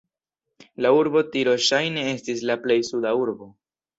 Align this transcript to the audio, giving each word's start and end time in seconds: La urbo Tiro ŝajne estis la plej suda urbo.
La 0.85 0.91
urbo 0.99 1.21
Tiro 1.35 1.53
ŝajne 1.67 2.07
estis 2.15 2.41
la 2.53 2.57
plej 2.65 2.81
suda 2.91 3.15
urbo. 3.27 3.53